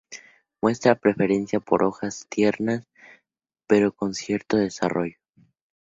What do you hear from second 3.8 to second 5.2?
con cierto desarrollo.